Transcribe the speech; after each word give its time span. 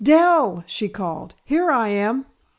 "Dell!" 0.03 0.63
she 0.65 0.89
called. 0.89 1.35
"Here 1.45 1.69
I 1.69 1.89
am!" 1.89 2.25